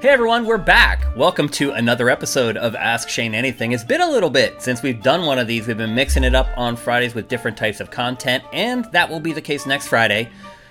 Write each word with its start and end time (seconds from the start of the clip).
Hey 0.00 0.10
everyone, 0.10 0.46
we're 0.46 0.58
back. 0.58 1.04
Welcome 1.16 1.48
to 1.50 1.72
another 1.72 2.08
episode 2.08 2.56
of 2.56 2.74
Ask 2.76 3.08
Shane 3.08 3.34
Anything. 3.34 3.72
It's 3.72 3.82
been 3.82 4.00
a 4.00 4.08
little 4.08 4.30
bit 4.30 4.62
since 4.62 4.82
we've 4.82 5.02
done 5.02 5.26
one 5.26 5.40
of 5.40 5.46
these. 5.48 5.66
We've 5.66 5.76
been 5.76 5.94
mixing 5.94 6.22
it 6.22 6.34
up 6.34 6.48
on 6.56 6.76
Fridays 6.76 7.14
with 7.14 7.28
different 7.28 7.56
types 7.56 7.80
of 7.80 7.90
content, 7.90 8.44
and 8.52 8.84
that 8.92 9.10
will 9.10 9.20
be 9.20 9.32
the 9.32 9.42
case 9.42 9.66
next 9.66 9.88
Friday 9.88 10.30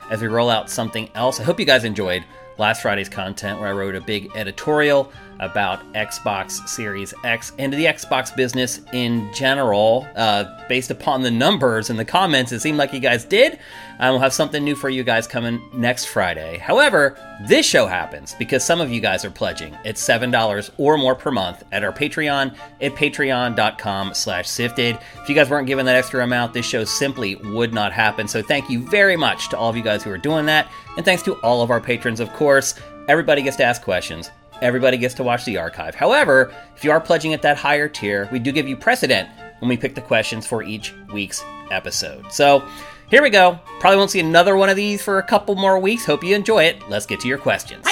as 0.10 0.22
we 0.22 0.28
roll 0.28 0.50
out 0.50 0.70
something 0.70 1.10
else. 1.14 1.40
I 1.40 1.44
hope 1.44 1.60
you 1.60 1.66
guys 1.66 1.84
enjoyed 1.84 2.24
last 2.58 2.82
Friday's 2.82 3.10
content 3.10 3.60
where 3.60 3.68
I 3.68 3.74
wrote 3.74 3.96
a 3.96 4.02
big 4.02 4.34
editorial 4.36 5.12
about 5.40 5.82
Xbox 5.94 6.68
Series 6.68 7.14
X 7.24 7.52
and 7.58 7.72
the 7.74 7.86
Xbox 7.86 8.36
business 8.36 8.82
in 8.94 9.32
general. 9.34 10.08
Uh, 10.16 10.46
based 10.68 10.92
upon 10.92 11.22
the 11.22 11.32
numbers 11.32 11.90
and 11.90 11.98
the 11.98 12.06
comments, 12.06 12.52
it 12.52 12.60
seemed 12.60 12.78
like 12.78 12.94
you 12.94 13.00
guys 13.00 13.24
did. 13.24 13.60
I 14.00 14.12
will 14.12 14.20
have 14.20 14.34
something 14.34 14.64
new 14.64 14.76
for 14.76 14.90
you 14.90 15.04
guys 15.04 15.28
coming 15.28 15.62
next 15.74 16.06
Friday. 16.06 16.58
However, 16.58 17.18
this 17.48 17.66
show 17.66 17.88
happens 17.88 18.36
because 18.38 18.64
some 18.64 18.80
of 18.82 18.92
you 18.92 19.02
guys 19.02 19.26
are 19.26 19.32
pledging. 19.32 19.76
It's 19.84 20.06
$7 20.06 20.70
or 20.78 20.98
more 20.98 21.16
per 21.16 21.32
month 21.32 21.64
at 21.72 21.84
our 21.84 21.92
Patreon 21.92 22.56
at 22.82 22.96
patreon.com 22.96 24.14
slash 24.14 24.50
sifted. 24.50 25.00
If 25.22 25.30
you 25.30 25.36
guys 25.36 25.50
weren't 25.50 25.68
given 25.68 25.86
that 25.88 25.96
extra 25.96 26.24
amount, 26.24 26.54
this 26.54 26.66
show 26.66 26.84
simply 26.84 27.36
would 27.36 27.74
not 27.74 27.92
happen. 27.92 28.28
So 28.28 28.42
thank 28.42 28.70
you 28.70 28.88
very 28.88 29.18
much 29.18 29.50
to 29.50 29.58
all 29.58 29.70
of 29.70 29.78
you 29.78 29.84
guys 29.84 30.04
who 30.04 30.12
are 30.12 30.18
doing 30.18 30.46
that. 30.46 30.70
And 30.96 31.06
thanks 31.06 31.24
to 31.24 31.34
all 31.42 31.62
of 31.62 31.72
our 31.72 31.82
patrons, 31.82 32.20
of 32.20 32.32
course. 32.34 32.76
Everybody 33.08 33.42
gets 33.42 33.58
to 33.58 33.64
ask 33.64 33.82
questions. 33.82 34.30
Everybody 34.62 34.98
gets 34.98 35.14
to 35.16 35.24
watch 35.24 35.46
the 35.46 35.58
archive. 35.58 35.96
However, 35.96 36.54
if 36.76 36.84
you 36.84 36.92
are 36.92 37.00
pledging 37.00 37.34
at 37.34 37.42
that 37.44 37.58
higher 37.58 37.88
tier, 37.88 38.28
we 38.32 38.40
do 38.40 38.52
give 38.52 38.68
you 38.68 38.76
precedent 38.76 39.30
when 39.60 39.70
we 39.70 39.78
pick 39.78 39.96
the 39.96 40.02
questions 40.02 40.48
for 40.48 40.64
each 40.64 40.94
week's 41.14 41.44
episode. 41.72 42.32
So 42.32 42.64
here 43.10 43.22
we 43.22 43.30
go. 43.30 43.60
Probably 43.80 43.98
won't 43.98 44.12
see 44.12 44.20
another 44.20 44.56
one 44.56 44.70
of 44.70 44.76
these 44.76 45.02
for 45.02 45.20
a 45.20 45.24
couple 45.24 45.56
more 45.56 45.80
weeks. 45.80 46.06
Hope 46.06 46.24
you 46.24 46.36
enjoy 46.36 46.64
it. 46.64 46.78
Let's 46.90 47.06
get 47.06 47.20
to 47.22 47.28
your 47.28 47.38
questions. 47.38 47.88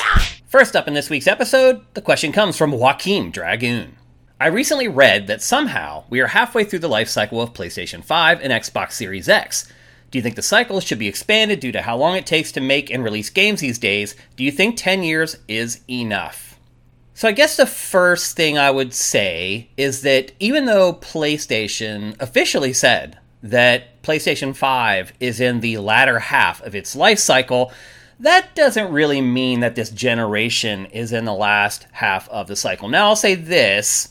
First 0.47 0.75
up 0.75 0.87
in 0.87 0.93
this 0.93 1.09
week's 1.09 1.27
episode, 1.27 1.85
the 1.93 2.01
question 2.01 2.31
comes 2.31 2.57
from 2.57 2.71
Joaquin 2.71 3.31
Dragoon. 3.31 3.97
I 4.39 4.47
recently 4.47 4.87
read 4.87 5.27
that 5.27 5.41
somehow 5.41 6.03
we 6.09 6.19
are 6.19 6.27
halfway 6.27 6.63
through 6.63 6.79
the 6.79 6.89
life 6.89 7.09
cycle 7.09 7.41
of 7.41 7.53
PlayStation 7.53 8.03
5 8.03 8.41
and 8.41 8.51
Xbox 8.51 8.91
Series 8.93 9.29
X. 9.29 9.71
Do 10.11 10.17
you 10.17 10.23
think 10.23 10.35
the 10.35 10.41
cycle 10.41 10.79
should 10.79 10.99
be 10.99 11.07
expanded 11.07 11.59
due 11.59 11.71
to 11.71 11.81
how 11.81 11.97
long 11.97 12.15
it 12.15 12.25
takes 12.25 12.51
to 12.53 12.61
make 12.61 12.89
and 12.89 13.03
release 13.03 13.29
games 13.29 13.61
these 13.61 13.79
days? 13.79 14.15
Do 14.35 14.43
you 14.43 14.51
think 14.51 14.77
10 14.77 15.03
years 15.03 15.37
is 15.47 15.81
enough? 15.89 16.54
So 17.17 17.29
I 17.29 17.31
guess 17.31 17.55
the 17.55 17.65
first 17.65 18.35
thing 18.35 18.57
I 18.57 18.69
would 18.69 18.93
say 18.93 19.69
is 19.77 20.01
that 20.01 20.33
even 20.37 20.65
though 20.65 20.91
PlayStation 20.91 22.13
officially 22.21 22.73
said 22.73 23.17
that 23.41 24.03
PlayStation 24.03 24.53
5 24.53 25.13
is 25.21 25.39
in 25.39 25.61
the 25.61 25.77
latter 25.77 26.19
half 26.19 26.61
of 26.61 26.75
its 26.75 26.93
life 26.93 27.19
cycle, 27.19 27.71
that 28.19 28.53
doesn't 28.53 28.91
really 28.91 29.21
mean 29.21 29.61
that 29.61 29.75
this 29.75 29.91
generation 29.91 30.87
is 30.87 31.13
in 31.13 31.23
the 31.23 31.33
last 31.33 31.87
half 31.93 32.27
of 32.27 32.47
the 32.47 32.55
cycle. 32.57 32.89
Now, 32.89 33.07
I'll 33.07 33.15
say 33.15 33.35
this 33.35 34.09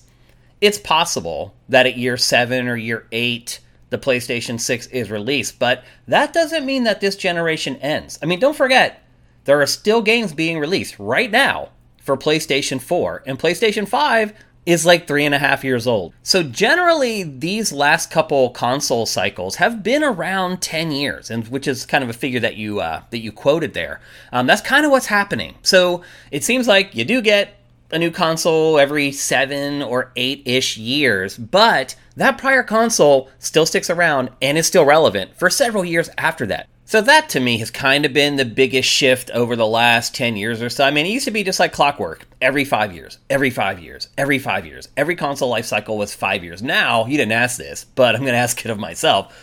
it's 0.63 0.79
possible 0.79 1.55
that 1.69 1.85
at 1.85 1.99
year 1.99 2.17
7 2.17 2.69
or 2.69 2.77
year 2.77 3.07
8, 3.13 3.61
the 3.91 3.99
PlayStation 3.99 4.59
6 4.59 4.87
is 4.87 5.11
released, 5.11 5.59
but 5.59 5.85
that 6.09 6.33
doesn't 6.33 6.65
mean 6.65 6.85
that 6.85 7.03
this 7.03 7.17
generation 7.17 7.77
ends. 7.77 8.19
I 8.23 8.27
mean, 8.27 8.41
don't 8.41 8.57
forget, 8.57 9.03
there 9.45 9.61
are 9.61 9.67
still 9.67 10.01
games 10.01 10.33
being 10.33 10.59
released 10.59 10.99
right 10.99 11.31
now 11.31 11.69
for 12.05 12.17
PlayStation 12.17 12.81
4, 12.81 13.25
and 13.27 13.39
PlayStation 13.39 13.89
5 13.89 14.35
is 14.67 14.87
like 14.87 15.07
three 15.07 15.25
and 15.25 15.35
a 15.35 15.39
half 15.39 15.65
years 15.65 15.87
old. 15.87 16.15
So 16.23 16.43
generally, 16.43 17.23
these 17.23 17.73
last 17.73 18.11
couple 18.11 18.51
console 18.51 19.07
cycles 19.07 19.57
have 19.57 19.83
been 19.83 20.03
around 20.03 20.63
10 20.63 20.93
years, 20.93 21.31
and 21.31 21.47
which 21.49 21.67
is 21.67 21.85
kind 21.85 22.05
of 22.05 22.11
a 22.11 22.15
figure 22.15 22.41
that 22.41 22.57
you 22.57 22.81
uh, 22.81 23.03
that 23.11 23.19
you 23.19 23.33
quoted 23.33 23.75
there. 23.75 24.01
Um, 24.33 24.47
that's 24.47 24.63
kind 24.63 24.85
of 24.85 24.91
what's 24.91 25.07
happening. 25.07 25.55
So 25.63 26.03
it 26.31 26.45
seems 26.45 26.69
like 26.69 26.95
you 26.95 27.05
do 27.05 27.21
get 27.21 27.59
a 27.91 27.99
new 27.99 28.11
console 28.11 28.79
every 28.79 29.13
seven 29.13 29.83
or 29.83 30.13
eight 30.17 30.43
ish 30.47 30.77
years, 30.77 31.37
but 31.37 31.95
that 32.17 32.39
prior 32.39 32.63
console 32.63 33.31
still 33.39 33.67
sticks 33.67 33.91
around 33.91 34.31
and 34.41 34.57
is 34.57 34.67
still 34.67 34.85
relevant 34.85 35.37
for 35.37 35.51
several 35.51 35.85
years 35.85 36.09
after 36.17 36.47
that. 36.47 36.69
So 36.87 37.01
that 37.01 37.31
to 37.31 37.41
me 37.41 37.59
has 37.59 37.71
kind 37.71 38.05
of 38.05 38.13
been 38.13 38.37
the 38.37 38.45
biggest 38.45 38.89
shift 38.89 39.31
over 39.31 39.57
the 39.57 39.67
last 39.67 40.15
10 40.15 40.37
years 40.37 40.61
or 40.61 40.69
so. 40.69 40.85
I 40.85 40.91
mean, 40.91 41.07
it 41.07 41.11
used 41.11 41.25
to 41.25 41.31
be 41.31 41.43
just 41.43 41.59
like 41.59 41.73
clockwork. 41.73 42.27
Every 42.43 42.67
five 42.67 42.95
years, 42.95 43.17
every 43.31 43.49
five 43.49 43.79
years, 43.79 44.09
every 44.19 44.39
five 44.39 44.67
years. 44.67 44.89
Every 44.95 45.17
console 45.17 45.49
life 45.49 45.65
cycle 45.65 45.97
was 45.97 46.15
five 46.15 46.45
years. 46.45 46.63
Now, 46.63 47.07
you 47.07 47.17
didn't 47.17 47.33
ask 47.33 47.57
this, 47.57 47.85
but 47.85 48.15
I'm 48.15 48.21
going 48.21 48.35
to 48.35 48.39
ask 48.39 48.63
it 48.63 48.71
of 48.71 48.79
myself. 48.79 49.35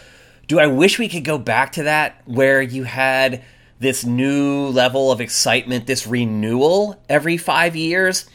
Do 0.47 0.59
I 0.59 0.67
wish 0.67 0.99
we 0.99 1.09
could 1.09 1.23
go 1.23 1.39
back 1.39 1.71
to 1.73 1.83
that 1.83 2.21
where 2.25 2.61
you 2.61 2.83
had 2.83 3.43
this 3.79 4.05
new 4.05 4.67
level 4.67 5.11
of 5.11 5.19
excitement, 5.19 5.87
this 5.87 6.05
renewal 6.05 7.01
every 7.09 7.37
five 7.37 7.75
years? 7.75 8.29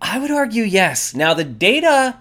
I 0.00 0.20
would 0.20 0.30
argue 0.30 0.62
yes. 0.62 1.12
Now, 1.12 1.34
the 1.34 1.42
data 1.42 2.18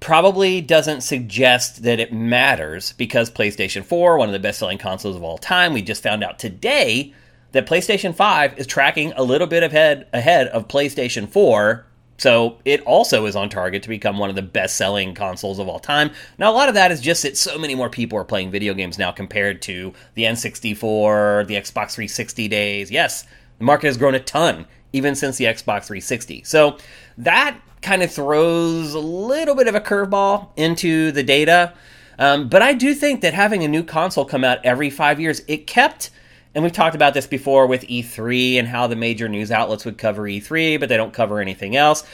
probably 0.00 0.62
doesn't 0.62 1.02
suggest 1.02 1.82
that 1.82 2.00
it 2.00 2.12
matters 2.12 2.94
because 2.94 3.30
PlayStation 3.30 3.84
4, 3.84 4.16
one 4.16 4.28
of 4.28 4.32
the 4.32 4.38
best 4.38 4.58
selling 4.58 4.78
consoles 4.78 5.14
of 5.14 5.22
all 5.22 5.38
time, 5.38 5.74
we 5.74 5.82
just 5.82 6.02
found 6.02 6.24
out 6.24 6.38
today 6.38 7.12
that 7.52 7.66
PlayStation 7.66 8.14
5 8.14 8.58
is 8.58 8.66
tracking 8.66 9.12
a 9.12 9.22
little 9.22 9.46
bit 9.46 9.62
ahead 9.62 10.08
ahead 10.12 10.48
of 10.48 10.68
PlayStation 10.68 11.28
4. 11.28 11.86
So 12.16 12.58
it 12.64 12.82
also 12.82 13.24
is 13.26 13.36
on 13.36 13.48
target 13.48 13.82
to 13.82 13.88
become 13.88 14.18
one 14.18 14.28
of 14.30 14.36
the 14.36 14.42
best 14.42 14.76
selling 14.76 15.14
consoles 15.14 15.58
of 15.58 15.68
all 15.68 15.78
time. 15.78 16.10
Now, 16.38 16.50
a 16.50 16.54
lot 16.54 16.68
of 16.68 16.74
that 16.74 16.92
is 16.92 17.00
just 17.00 17.22
that 17.22 17.36
so 17.36 17.58
many 17.58 17.74
more 17.74 17.88
people 17.88 18.18
are 18.18 18.24
playing 18.24 18.50
video 18.50 18.74
games 18.74 18.98
now 18.98 19.10
compared 19.10 19.62
to 19.62 19.94
the 20.14 20.24
N64, 20.24 21.46
the 21.46 21.54
Xbox 21.54 21.94
360 21.94 22.48
days. 22.48 22.90
Yes, 22.90 23.26
the 23.58 23.64
market 23.64 23.86
has 23.86 23.96
grown 23.96 24.14
a 24.14 24.20
ton 24.20 24.66
even 24.92 25.14
since 25.14 25.36
the 25.36 25.44
Xbox 25.44 25.86
360. 25.86 26.42
So 26.44 26.76
that 27.24 27.58
kind 27.82 28.02
of 28.02 28.12
throws 28.12 28.94
a 28.94 28.98
little 28.98 29.54
bit 29.54 29.68
of 29.68 29.74
a 29.74 29.80
curveball 29.80 30.48
into 30.56 31.12
the 31.12 31.22
data. 31.22 31.72
Um, 32.18 32.48
but 32.48 32.62
I 32.62 32.74
do 32.74 32.94
think 32.94 33.22
that 33.22 33.32
having 33.32 33.64
a 33.64 33.68
new 33.68 33.82
console 33.82 34.24
come 34.24 34.44
out 34.44 34.58
every 34.64 34.90
five 34.90 35.18
years, 35.18 35.42
it 35.48 35.66
kept, 35.66 36.10
and 36.54 36.62
we've 36.62 36.72
talked 36.72 36.94
about 36.94 37.14
this 37.14 37.26
before 37.26 37.66
with 37.66 37.82
E3 37.82 38.56
and 38.56 38.68
how 38.68 38.86
the 38.86 38.96
major 38.96 39.28
news 39.28 39.50
outlets 39.50 39.84
would 39.84 39.96
cover 39.96 40.22
E3, 40.24 40.78
but 40.78 40.88
they 40.88 40.96
don't 40.96 41.14
cover 41.14 41.40
anything 41.40 41.76
else. 41.76 42.04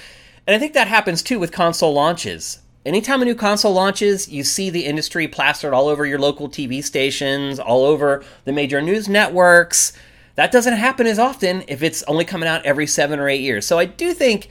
And 0.46 0.54
I 0.54 0.58
think 0.58 0.74
that 0.74 0.86
happens 0.86 1.22
too 1.22 1.38
with 1.38 1.50
console 1.50 1.92
launches. 1.92 2.60
Anytime 2.84 3.20
a 3.20 3.24
new 3.24 3.34
console 3.34 3.72
launches, 3.72 4.28
you 4.28 4.44
see 4.44 4.70
the 4.70 4.84
industry 4.86 5.26
plastered 5.26 5.74
all 5.74 5.88
over 5.88 6.06
your 6.06 6.20
local 6.20 6.48
TV 6.48 6.84
stations, 6.84 7.58
all 7.58 7.84
over 7.84 8.24
the 8.44 8.52
major 8.52 8.80
news 8.80 9.08
networks. 9.08 9.92
That 10.36 10.52
doesn't 10.52 10.74
happen 10.74 11.08
as 11.08 11.18
often 11.18 11.64
if 11.66 11.82
it's 11.82 12.04
only 12.04 12.24
coming 12.24 12.48
out 12.48 12.64
every 12.64 12.86
seven 12.86 13.18
or 13.18 13.28
eight 13.28 13.40
years. 13.40 13.66
So 13.66 13.80
I 13.80 13.86
do 13.86 14.14
think 14.14 14.50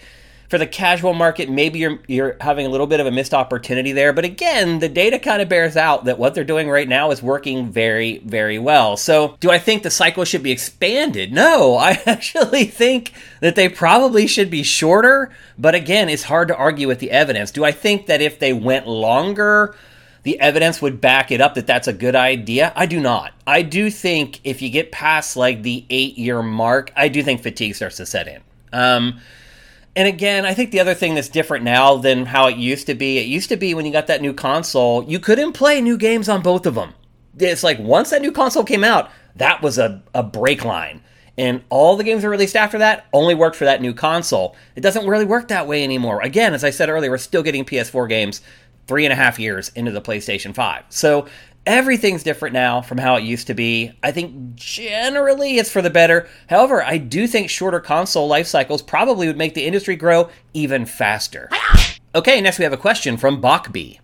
for 0.50 0.58
the 0.58 0.68
casual 0.68 1.14
market, 1.14 1.50
maybe 1.50 1.80
you're 1.80 2.00
you're 2.08 2.38
having 2.40 2.66
a 2.66 2.70
little 2.70 2.88
bit 2.88 3.00
of 3.00 3.08
a 3.08 3.12
missed 3.12 3.34
opportunity 3.34 3.92
there. 3.92 4.14
But 4.14 4.26
again, 4.26 4.80
the 4.80 4.90
data 4.90 5.18
kind 5.20 5.42
of 5.42 5.50
bears 5.50 5.76
out 5.76 6.06
that 6.06 6.20
what 6.20 6.36
they're 6.36 6.44
doing 6.44 6.70
right 6.70 6.88
now 6.88 7.12
is 7.12 7.24
working 7.24 7.72
very, 7.72 8.20
very 8.20 8.60
well. 8.60 8.98
So, 8.98 9.38
do 9.40 9.50
I 9.50 9.58
think 9.58 9.84
the 9.84 9.90
cycle 9.90 10.26
should 10.26 10.44
be 10.44 10.52
expanded? 10.52 11.32
No, 11.32 11.76
I 11.80 12.02
actually 12.06 12.66
think 12.66 13.14
that 13.40 13.56
they 13.56 13.70
probably 13.70 14.28
should 14.28 14.50
be 14.50 14.64
shorter. 14.64 15.32
But 15.58 15.76
again, 15.76 16.10
it's 16.10 16.24
hard 16.24 16.48
to 16.50 16.56
argue 16.56 16.88
with 16.88 17.00
the 17.00 17.12
evidence. 17.12 17.52
Do 17.52 17.64
I 17.64 17.72
think 17.72 18.08
that 18.08 18.22
if 18.22 18.40
they 18.40 18.54
went 18.54 18.88
longer? 18.88 19.76
the 20.26 20.40
evidence 20.40 20.82
would 20.82 21.00
back 21.00 21.32
it 21.32 21.40
up 21.40 21.54
that 21.54 21.68
that's 21.68 21.88
a 21.88 21.94
good 21.94 22.16
idea. 22.16 22.74
I 22.76 22.88
do 22.88 23.00
not. 23.00 23.32
I 23.46 23.62
do 23.62 23.92
think 23.92 24.42
if 24.44 24.60
you 24.60 24.72
get 24.72 24.92
past 24.92 25.38
like 25.38 25.62
the 25.62 25.86
eight 25.92 26.18
year 26.18 26.42
mark, 26.42 26.92
I 26.96 27.10
do 27.10 27.22
think 27.22 27.44
fatigue 27.44 27.76
starts 27.76 27.98
to 27.98 28.08
set 28.08 28.28
in. 28.28 28.42
Um, 28.74 29.20
and 29.96 30.08
again, 30.08 30.46
I 30.46 30.54
think 30.54 30.72
the 30.72 30.82
other 30.82 30.94
thing 30.94 31.16
that's 31.16 31.30
different 31.30 31.64
now 31.64 31.96
than 31.96 32.26
how 32.26 32.48
it 32.48 32.58
used 32.58 32.88
to 32.88 32.96
be, 32.96 33.18
it 33.18 33.28
used 33.28 33.50
to 33.50 33.56
be 33.56 33.74
when 33.74 33.86
you 33.86 33.94
got 33.94 34.08
that 34.08 34.22
new 34.22 34.34
console, 34.34 35.04
you 35.06 35.20
couldn't 35.20 35.54
play 35.54 35.80
new 35.80 35.98
games 35.98 36.28
on 36.28 36.42
both 36.42 36.66
of 36.66 36.76
them. 36.76 36.94
It's 37.38 37.64
like 37.64 37.80
once 37.80 38.10
that 38.10 38.22
new 38.22 38.32
console 38.32 38.66
came 38.66 38.84
out, 38.84 39.10
that 39.38 39.62
was 39.62 39.78
a, 39.78 40.04
a 40.14 40.22
break 40.22 40.66
line. 40.66 41.02
And 41.38 41.64
all 41.70 41.98
the 41.98 42.04
games 42.04 42.22
that 42.22 42.28
were 42.28 42.32
released 42.32 42.56
after 42.56 42.78
that 42.78 43.08
only 43.12 43.36
worked 43.36 43.58
for 43.58 43.66
that 43.66 43.82
new 43.82 43.94
console. 43.94 44.56
It 44.76 44.82
doesn't 44.82 45.08
really 45.08 45.26
work 45.26 45.50
that 45.50 45.68
way 45.68 45.84
anymore. 45.84 46.22
Again, 46.22 46.54
as 46.54 46.64
I 46.64 46.70
said 46.70 46.90
earlier, 46.90 47.12
we're 47.12 47.18
still 47.18 47.44
getting 47.44 47.66
PS4 47.66 48.08
games 48.08 48.42
three 48.88 49.06
and 49.06 49.14
a 49.14 49.16
half 49.16 49.40
years 49.40 49.70
into 49.76 49.92
the 49.92 50.02
PlayStation 50.02 50.54
5. 50.54 50.84
So 50.90 51.28
Everything's 51.66 52.22
different 52.22 52.54
now 52.54 52.82
from 52.82 53.00
how 53.00 53.16
it 53.16 53.24
used 53.24 53.48
to 53.48 53.56
be. 53.56 53.92
I 54.04 54.12
think 54.12 54.54
generally 54.54 55.58
it's 55.58 55.72
for 55.72 55.82
the 55.82 55.90
better. 55.90 56.28
However, 56.48 56.84
I 56.84 57.00
do 57.00 57.26
think 57.26 57.50
shorter 57.50 57.80
console 57.80 58.28
life 58.28 58.46
cycles 58.46 58.84
probably 58.84 59.26
would 59.26 59.38
make 59.38 59.56
the 59.56 59.66
industry 59.66 59.96
grow 59.96 60.30
even 60.54 60.86
faster. 60.86 61.50
Okay, 62.14 62.40
next 62.40 62.60
we 62.60 62.64
have 62.66 62.74
a 62.74 62.78
question 62.78 63.18
from 63.18 63.42
Bachby. 63.42 64.00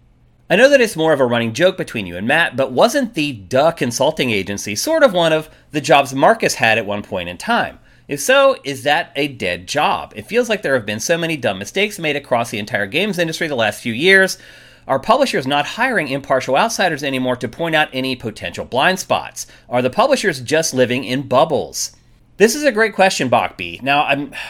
I 0.49 0.55
know 0.55 0.69
that 0.69 0.81
it's 0.81 0.95
more 0.95 1.13
of 1.13 1.19
a 1.19 1.25
running 1.25 1.53
joke 1.53 1.77
between 1.77 2.07
you 2.07 2.17
and 2.17 2.27
Matt, 2.27 2.57
but 2.57 2.71
wasn't 2.71 3.13
the 3.13 3.31
Duh 3.31 3.71
Consulting 3.71 4.31
Agency 4.31 4.75
sort 4.75 5.03
of 5.03 5.13
one 5.13 5.31
of 5.31 5.47
the 5.69 5.81
jobs 5.81 6.15
Marcus 6.15 6.55
had 6.55 6.79
at 6.79 6.87
one 6.87 7.03
point 7.03 7.29
in 7.29 7.37
time? 7.37 7.77
If 8.07 8.19
so, 8.19 8.57
is 8.63 8.83
that 8.83 9.13
a 9.15 9.27
dead 9.27 9.67
job? 9.67 10.13
It 10.15 10.25
feels 10.25 10.49
like 10.49 10.63
there 10.63 10.73
have 10.73 10.85
been 10.85 10.99
so 10.99 11.17
many 11.17 11.37
dumb 11.37 11.59
mistakes 11.59 11.99
made 11.99 12.15
across 12.15 12.49
the 12.49 12.59
entire 12.59 12.87
games 12.87 13.19
industry 13.19 13.47
the 13.47 13.55
last 13.55 13.81
few 13.81 13.93
years. 13.93 14.39
Are 14.87 14.99
publishers 14.99 15.45
not 15.45 15.65
hiring 15.65 16.07
impartial 16.07 16.57
outsiders 16.57 17.03
anymore 17.03 17.35
to 17.37 17.47
point 17.47 17.75
out 17.75 17.89
any 17.93 18.15
potential 18.15 18.65
blind 18.65 18.99
spots? 18.99 19.47
Are 19.69 19.81
the 19.81 19.89
publishers 19.89 20.41
just 20.41 20.73
living 20.73 21.03
in 21.03 21.27
bubbles? 21.27 21.95
This 22.37 22.55
is 22.55 22.63
a 22.63 22.71
great 22.71 22.95
question, 22.95 23.29
Bachby. 23.29 23.79
Now, 23.83 24.03
I'm. 24.05 24.33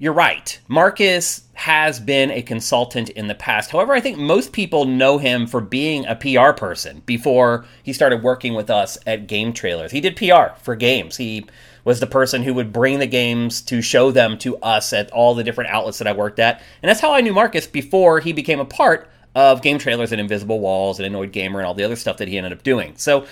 You're 0.00 0.12
right. 0.12 0.60
Marcus 0.68 1.42
has 1.54 1.98
been 1.98 2.30
a 2.30 2.40
consultant 2.40 3.10
in 3.10 3.26
the 3.26 3.34
past. 3.34 3.70
However, 3.70 3.92
I 3.92 4.00
think 4.00 4.16
most 4.16 4.52
people 4.52 4.84
know 4.84 5.18
him 5.18 5.44
for 5.44 5.60
being 5.60 6.06
a 6.06 6.14
PR 6.14 6.52
person 6.52 7.02
before 7.04 7.64
he 7.82 7.92
started 7.92 8.22
working 8.22 8.54
with 8.54 8.70
us 8.70 8.96
at 9.08 9.26
Game 9.26 9.52
Trailers. 9.52 9.90
He 9.90 10.00
did 10.00 10.14
PR 10.14 10.54
for 10.62 10.76
games. 10.76 11.16
He 11.16 11.46
was 11.84 11.98
the 11.98 12.06
person 12.06 12.44
who 12.44 12.54
would 12.54 12.72
bring 12.72 13.00
the 13.00 13.08
games 13.08 13.60
to 13.62 13.82
show 13.82 14.12
them 14.12 14.38
to 14.38 14.56
us 14.58 14.92
at 14.92 15.10
all 15.10 15.34
the 15.34 15.42
different 15.42 15.70
outlets 15.70 15.98
that 15.98 16.06
I 16.06 16.12
worked 16.12 16.38
at. 16.38 16.62
And 16.80 16.88
that's 16.88 17.00
how 17.00 17.12
I 17.12 17.20
knew 17.20 17.32
Marcus 17.32 17.66
before 17.66 18.20
he 18.20 18.32
became 18.32 18.60
a 18.60 18.64
part 18.64 19.10
of 19.38 19.62
Game 19.62 19.78
Trailers 19.78 20.10
and 20.10 20.20
Invisible 20.20 20.58
Walls 20.58 20.98
and 20.98 21.06
Annoyed 21.06 21.30
Gamer 21.30 21.60
and 21.60 21.66
all 21.66 21.74
the 21.74 21.84
other 21.84 21.96
stuff 21.96 22.16
that 22.16 22.26
he 22.26 22.36
ended 22.36 22.52
up 22.52 22.64
doing. 22.64 22.94
So 22.96 23.26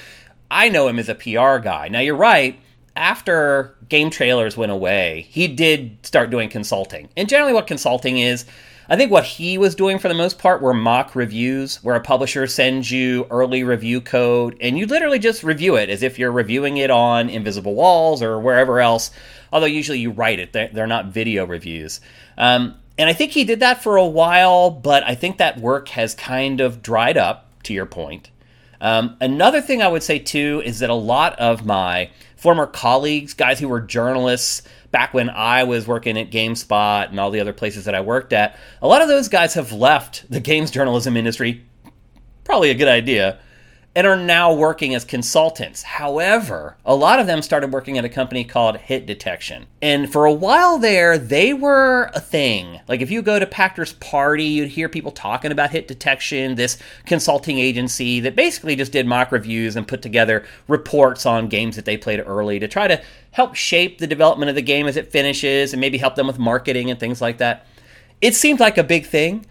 I 0.51 0.69
know 0.69 0.87
him 0.87 1.01
as 1.01 1.09
a 1.09 1.17
PR 1.17 1.59
guy. 1.59 1.89
Now, 1.89 2.01
you're 2.01 2.15
right 2.15 2.59
after 2.97 3.77
game 3.89 4.11
trailers 4.11 4.57
went 4.57 4.73
away, 4.73 5.27
he 5.29 5.47
did 5.47 5.99
start 6.05 6.31
doing 6.31 6.49
consulting. 6.49 7.09
And 7.17 7.29
generally, 7.29 7.53
what 7.53 7.67
consulting 7.67 8.19
is, 8.19 8.47
I 8.89 8.97
think 8.97 9.11
what 9.11 9.25
he 9.25 9.59
was 9.59 9.75
doing 9.75 9.99
for 9.99 10.09
the 10.09 10.15
most 10.15 10.39
part 10.39 10.63
were 10.63 10.73
mock 10.73 11.15
reviews, 11.15 11.83
where 11.83 11.97
a 11.97 12.01
publisher 12.01 12.47
sends 12.47 12.91
you 12.91 13.27
early 13.31 13.65
review 13.65 14.01
code 14.01 14.57
and 14.61 14.79
you 14.79 14.87
literally 14.87 15.19
just 15.19 15.43
review 15.43 15.77
it 15.77 15.91
as 15.91 16.03
if 16.03 16.19
you're 16.19 16.33
reviewing 16.33 16.77
it 16.77 16.91
on 16.91 17.29
Invisible 17.29 17.75
Walls 17.75 18.23
or 18.23 18.41
wherever 18.41 18.81
else. 18.81 19.11
Although 19.53 19.67
usually 19.67 19.99
you 19.99 20.11
write 20.11 20.39
it, 20.39 20.53
they're 20.53 20.87
not 20.87 21.07
video 21.07 21.45
reviews. 21.45 22.01
Um, 22.39 22.77
and 22.99 23.09
I 23.09 23.13
think 23.13 23.33
he 23.33 23.45
did 23.45 23.61
that 23.61 23.83
for 23.83 23.97
a 23.97 24.07
while, 24.07 24.71
but 24.71 25.03
I 25.05 25.15
think 25.15 25.39
that 25.39 25.59
work 25.59 25.89
has 25.91 26.15
kind 26.15 26.61
of 26.61 26.83
dried 26.83 27.17
up, 27.17 27.47
to 27.67 27.75
your 27.75 27.87
point. 27.87 28.31
Um, 28.81 29.17
another 29.21 29.61
thing 29.61 29.83
I 29.83 29.89
would 29.89 30.03
say 30.03 30.19
too 30.19 30.63
is 30.65 30.79
that 30.79 30.91
a 30.91 30.95
lot 30.95 31.39
of 31.39 31.67
my 31.67 32.11
former 32.37 32.67
colleagues, 32.67 33.35
guys 33.35 33.59
who 33.59 33.69
were 33.69 33.81
journalists 33.81 34.63
back 34.91 35.13
when 35.13 35.31
I 35.31 35.65
was 35.65 35.87
working 35.87 36.19
at 36.19 36.31
GameSpot 36.31 37.09
and 37.09 37.19
all 37.19 37.31
the 37.31 37.41
other 37.41 37.53
places 37.53 37.87
that 37.87 37.95
I 37.95 38.01
worked 38.01 38.33
at, 38.33 38.59
a 38.81 38.87
lot 38.87 39.03
of 39.03 39.09
those 39.09 39.29
guys 39.29 39.55
have 39.55 39.73
left 39.73 40.31
the 40.31 40.41
games 40.51 40.71
journalism 40.71 41.17
industry. 41.17 41.65
Probably 42.45 42.71
a 42.71 42.75
good 42.75 42.89
idea 42.89 43.41
and 43.97 44.07
are 44.07 44.15
now 44.15 44.53
working 44.53 44.95
as 44.95 45.07
consultants. 45.07 45.83
However, 45.83 46.77
a 46.85 46.95
lot 46.95 47.19
of 47.19 47.27
them 47.27 47.41
started 47.41 47.73
working 47.73 47.97
at 47.97 48.05
a 48.05 48.11
company 48.11 48.45
called 48.45 48.77
Hit 48.77 49.07
Detection. 49.07 49.69
And 49.81 50.13
for 50.13 50.27
a 50.27 50.33
while 50.35 50.77
there, 50.77 51.17
they 51.17 51.55
were 51.55 52.11
a 52.13 52.21
thing. 52.21 52.79
Like 52.89 53.01
if 53.01 53.11
you 53.11 53.23
go 53.23 53.39
to 53.39 53.47
Pachter's 53.47 53.95
Party, 53.95 54.45
you'd 54.45 54.69
hear 54.69 54.91
people 54.91 55.13
talking 55.13 55.51
about 55.51 55.71
Hit 55.71 55.89
Detection, 55.89 56.57
this 56.57 56.77
consulting 57.07 57.59
agency 57.59 58.21
that 58.21 58.37
basically 58.37 58.77
just 58.77 58.93
did 58.93 59.07
mock 59.07 59.33
reviews 59.33 59.77
and 59.77 59.89
put 59.89 60.03
together 60.03 60.45
reports 60.69 61.25
on 61.25 61.49
games 61.49 61.75
that 61.77 61.87
they 61.87 61.97
played 61.97 62.23
early 62.27 62.59
to 62.59 62.69
try 62.69 62.87
to 62.87 63.03
help 63.31 63.55
shape 63.55 63.97
the 63.97 64.07
development 64.07 64.51
of 64.51 64.57
the 64.57 64.63
game 64.63 64.87
as 64.87 64.99
it 64.99 65.11
finishes 65.11 65.73
and 65.73 65.81
maybe 65.81 65.97
help 65.97 66.17
them 66.17 66.27
with 66.27 66.39
marketing 66.39 66.91
and 66.91 67.01
things 67.01 67.23
like 67.23 67.39
that. 67.39 67.67
It 68.21 68.35
seemed 68.35 68.61
like 68.61 68.77
a 68.77 68.85
big 68.85 69.07
thing. 69.07 69.47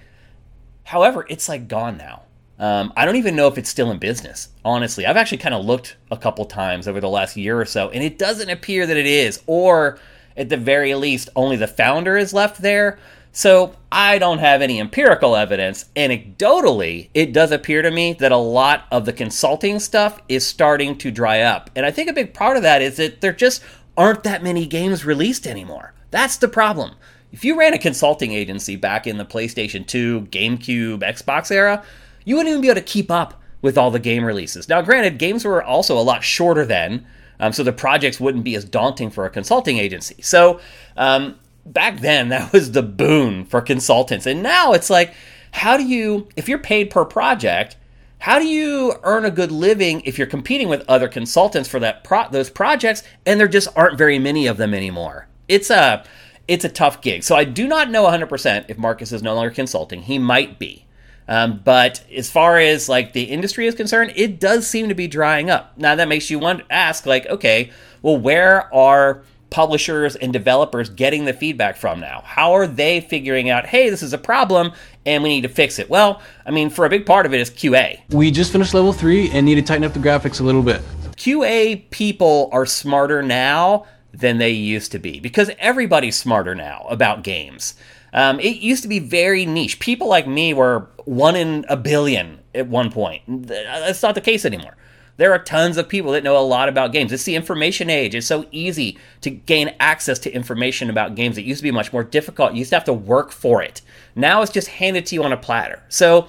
However, 0.83 1.25
it's 1.29 1.49
like 1.49 1.67
gone 1.67 1.97
now. 1.97 2.24
Um, 2.57 2.93
I 2.95 3.05
don't 3.05 3.17
even 3.17 3.35
know 3.35 3.47
if 3.47 3.57
it's 3.57 3.69
still 3.69 3.91
in 3.91 3.97
business, 3.97 4.49
honestly. 4.63 5.05
I've 5.05 5.17
actually 5.17 5.39
kind 5.39 5.55
of 5.55 5.65
looked 5.65 5.97
a 6.09 6.17
couple 6.17 6.45
times 6.45 6.87
over 6.87 7.01
the 7.01 7.09
last 7.09 7.35
year 7.35 7.59
or 7.59 7.65
so, 7.65 7.89
and 7.89 8.03
it 8.03 8.17
doesn't 8.17 8.49
appear 8.49 8.85
that 8.87 8.97
it 8.97 9.05
is. 9.05 9.41
Or, 9.45 9.99
at 10.37 10.49
the 10.49 10.57
very 10.57 10.95
least, 10.95 11.29
only 11.35 11.57
the 11.57 11.67
founder 11.67 12.17
is 12.17 12.33
left 12.33 12.61
there. 12.61 12.97
So, 13.33 13.75
I 13.91 14.17
don't 14.17 14.37
have 14.39 14.61
any 14.61 14.79
empirical 14.79 15.35
evidence. 15.35 15.85
Anecdotally, 15.97 17.09
it 17.13 17.33
does 17.33 17.51
appear 17.51 17.81
to 17.81 17.91
me 17.91 18.13
that 18.13 18.31
a 18.31 18.37
lot 18.37 18.85
of 18.91 19.03
the 19.03 19.11
consulting 19.11 19.79
stuff 19.79 20.21
is 20.29 20.47
starting 20.47 20.97
to 20.99 21.11
dry 21.11 21.41
up. 21.41 21.69
And 21.75 21.85
I 21.85 21.91
think 21.91 22.09
a 22.09 22.13
big 22.13 22.33
part 22.33 22.55
of 22.55 22.63
that 22.63 22.81
is 22.81 22.95
that 22.95 23.19
there 23.19 23.33
just 23.33 23.61
aren't 23.97 24.23
that 24.23 24.43
many 24.43 24.65
games 24.65 25.03
released 25.05 25.45
anymore. 25.45 25.93
That's 26.11 26.37
the 26.37 26.47
problem. 26.47 26.95
If 27.33 27.43
you 27.43 27.59
ran 27.59 27.73
a 27.73 27.77
consulting 27.77 28.31
agency 28.31 28.77
back 28.77 29.05
in 29.05 29.17
the 29.17 29.25
PlayStation 29.25 29.85
2, 29.85 30.27
GameCube, 30.31 30.99
Xbox 30.99 31.51
era, 31.51 31.83
you 32.25 32.35
wouldn't 32.35 32.51
even 32.51 32.61
be 32.61 32.67
able 32.67 32.75
to 32.75 32.85
keep 32.85 33.09
up 33.09 33.41
with 33.61 33.77
all 33.77 33.89
the 33.89 33.99
game 33.99 34.23
releases. 34.23 34.67
Now, 34.67 34.81
granted, 34.81 35.17
games 35.17 35.45
were 35.45 35.63
also 35.63 35.97
a 35.97 36.01
lot 36.01 36.23
shorter 36.23 36.65
then, 36.65 37.05
um, 37.39 37.53
so 37.53 37.63
the 37.63 37.73
projects 37.73 38.19
wouldn't 38.19 38.43
be 38.43 38.55
as 38.55 38.65
daunting 38.65 39.09
for 39.09 39.25
a 39.25 39.29
consulting 39.29 39.77
agency. 39.77 40.21
So 40.21 40.59
um, 40.97 41.39
back 41.65 41.99
then, 42.01 42.29
that 42.29 42.51
was 42.51 42.73
the 42.73 42.83
boon 42.83 43.45
for 43.45 43.61
consultants. 43.61 44.25
And 44.25 44.43
now 44.43 44.73
it's 44.73 44.89
like, 44.89 45.13
how 45.51 45.77
do 45.77 45.85
you, 45.85 46.27
if 46.35 46.49
you're 46.49 46.59
paid 46.59 46.89
per 46.89 47.05
project, 47.05 47.77
how 48.19 48.39
do 48.39 48.47
you 48.47 48.95
earn 49.03 49.25
a 49.25 49.31
good 49.31 49.51
living 49.51 50.01
if 50.01 50.17
you're 50.17 50.27
competing 50.27 50.67
with 50.67 50.83
other 50.87 51.07
consultants 51.07 51.69
for 51.69 51.79
that 51.79 52.03
pro- 52.03 52.29
those 52.29 52.49
projects 52.49 53.03
and 53.25 53.39
there 53.39 53.47
just 53.47 53.67
aren't 53.75 53.97
very 53.97 54.19
many 54.19 54.47
of 54.47 54.57
them 54.57 54.73
anymore? 54.73 55.27
It's 55.47 55.69
a 55.69 56.03
it's 56.47 56.65
a 56.65 56.69
tough 56.69 57.01
gig. 57.01 57.23
So 57.23 57.35
I 57.35 57.43
do 57.43 57.67
not 57.67 57.89
know 57.89 58.05
100% 58.05 58.65
if 58.67 58.77
Marcus 58.77 59.11
is 59.11 59.23
no 59.23 59.33
longer 59.33 59.51
consulting. 59.51 60.03
He 60.03 60.19
might 60.19 60.59
be. 60.59 60.84
Um, 61.27 61.61
but 61.63 62.03
as 62.15 62.29
far 62.29 62.59
as 62.59 62.87
like 62.87 63.13
the 63.13 63.23
industry 63.23 63.67
is 63.67 63.75
concerned, 63.75 64.13
it 64.15 64.39
does 64.39 64.67
seem 64.67 64.89
to 64.89 64.95
be 64.95 65.07
drying 65.07 65.49
up. 65.49 65.77
Now 65.77 65.95
that 65.95 66.07
makes 66.07 66.29
you 66.29 66.39
want 66.39 66.63
ask 66.69 67.05
like, 67.05 67.25
okay, 67.27 67.71
well, 68.01 68.17
where 68.17 68.73
are 68.73 69.23
publishers 69.49 70.15
and 70.15 70.33
developers 70.33 70.89
getting 70.89 71.25
the 71.25 71.33
feedback 71.33 71.77
from 71.77 71.99
now? 71.99 72.21
How 72.25 72.53
are 72.53 72.67
they 72.67 73.01
figuring 73.01 73.49
out, 73.49 73.65
hey, 73.65 73.89
this 73.89 74.03
is 74.03 74.13
a 74.13 74.17
problem 74.17 74.73
and 75.05 75.23
we 75.23 75.29
need 75.29 75.41
to 75.41 75.49
fix 75.49 75.79
it? 75.79 75.89
Well, 75.89 76.21
I 76.45 76.51
mean, 76.51 76.69
for 76.69 76.85
a 76.85 76.89
big 76.89 77.05
part 77.05 77.25
of 77.25 77.33
it 77.33 77.39
is 77.39 77.49
QA. 77.49 78.01
We 78.09 78.31
just 78.31 78.51
finished 78.51 78.73
level 78.73 78.93
three 78.93 79.29
and 79.31 79.45
need 79.45 79.55
to 79.55 79.61
tighten 79.61 79.83
up 79.83 79.93
the 79.93 79.99
graphics 79.99 80.39
a 80.39 80.43
little 80.43 80.63
bit. 80.63 80.81
QA 81.15 81.89
people 81.89 82.49
are 82.51 82.65
smarter 82.65 83.23
now 83.23 83.85
than 84.13 84.37
they 84.37 84.51
used 84.51 84.91
to 84.91 84.99
be 84.99 85.19
because 85.19 85.49
everybody's 85.59 86.15
smarter 86.15 86.53
now 86.53 86.85
about 86.89 87.23
games. 87.23 87.75
Um, 88.13 88.39
it 88.39 88.57
used 88.57 88.81
to 88.83 88.87
be 88.87 88.99
very 88.99 89.45
niche. 89.45 89.79
People 89.79 90.07
like 90.07 90.27
me 90.27 90.53
were 90.53 90.89
one 91.05 91.35
in 91.35 91.65
a 91.69 91.77
billion 91.77 92.39
at 92.53 92.67
one 92.67 92.91
point. 92.91 93.23
That's 93.27 94.03
not 94.03 94.15
the 94.15 94.21
case 94.21 94.45
anymore. 94.45 94.75
There 95.17 95.31
are 95.31 95.39
tons 95.39 95.77
of 95.77 95.87
people 95.87 96.11
that 96.11 96.23
know 96.23 96.37
a 96.37 96.43
lot 96.43 96.67
about 96.67 96.91
games. 96.91 97.13
It's 97.13 97.23
the 97.23 97.35
information 97.35 97.89
age. 97.89 98.13
It's 98.13 98.27
so 98.27 98.45
easy 98.51 98.97
to 99.21 99.29
gain 99.29 99.73
access 99.79 100.19
to 100.19 100.31
information 100.31 100.89
about 100.89 101.15
games. 101.15 101.37
It 101.37 101.45
used 101.45 101.59
to 101.59 101.63
be 101.63 101.71
much 101.71 101.93
more 101.93 102.03
difficult. 102.03 102.51
You 102.51 102.59
used 102.59 102.71
to 102.71 102.75
have 102.75 102.83
to 102.85 102.93
work 102.93 103.31
for 103.31 103.61
it. 103.61 103.81
Now 104.15 104.41
it's 104.41 104.51
just 104.51 104.67
handed 104.67 105.05
to 105.07 105.15
you 105.15 105.23
on 105.23 105.31
a 105.31 105.37
platter. 105.37 105.81
So 105.87 106.27